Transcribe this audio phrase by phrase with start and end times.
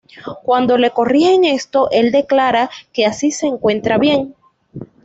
[0.41, 4.33] Cuando le corrigen esto, el declara que así se encuentra bien.